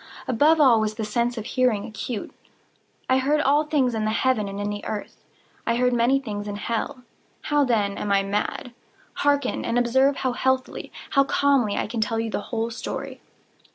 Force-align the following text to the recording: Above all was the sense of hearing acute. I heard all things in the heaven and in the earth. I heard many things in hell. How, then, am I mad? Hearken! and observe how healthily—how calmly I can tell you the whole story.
Above 0.27 0.59
all 0.59 0.79
was 0.79 0.95
the 0.95 1.05
sense 1.05 1.37
of 1.37 1.45
hearing 1.45 1.85
acute. 1.85 2.31
I 3.07 3.19
heard 3.19 3.39
all 3.39 3.63
things 3.65 3.93
in 3.93 4.03
the 4.03 4.09
heaven 4.09 4.47
and 4.49 4.59
in 4.59 4.71
the 4.71 4.83
earth. 4.83 5.23
I 5.67 5.75
heard 5.75 5.93
many 5.93 6.19
things 6.19 6.47
in 6.47 6.55
hell. 6.55 7.03
How, 7.43 7.65
then, 7.65 7.99
am 7.99 8.11
I 8.11 8.23
mad? 8.23 8.73
Hearken! 9.17 9.63
and 9.63 9.77
observe 9.77 10.15
how 10.15 10.31
healthily—how 10.31 11.25
calmly 11.25 11.77
I 11.77 11.85
can 11.85 12.01
tell 12.01 12.19
you 12.19 12.31
the 12.31 12.41
whole 12.49 12.71
story. 12.71 13.21